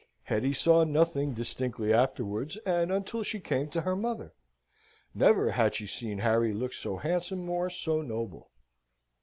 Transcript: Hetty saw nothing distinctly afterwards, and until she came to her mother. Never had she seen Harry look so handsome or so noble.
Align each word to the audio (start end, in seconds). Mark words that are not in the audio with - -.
Hetty 0.23 0.51
saw 0.51 0.83
nothing 0.83 1.35
distinctly 1.35 1.93
afterwards, 1.93 2.57
and 2.65 2.91
until 2.91 3.21
she 3.21 3.39
came 3.39 3.69
to 3.69 3.81
her 3.81 3.95
mother. 3.95 4.33
Never 5.13 5.51
had 5.51 5.75
she 5.75 5.85
seen 5.85 6.17
Harry 6.17 6.53
look 6.55 6.73
so 6.73 6.97
handsome 6.97 7.47
or 7.51 7.69
so 7.69 8.01
noble. 8.01 8.49